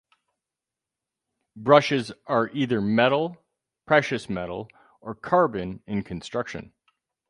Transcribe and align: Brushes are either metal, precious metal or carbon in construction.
Brushes 1.55 2.11
are 2.25 2.49
either 2.53 2.81
metal, 2.81 3.37
precious 3.85 4.31
metal 4.31 4.67
or 4.99 5.13
carbon 5.13 5.83
in 5.85 6.01
construction. 6.01 6.73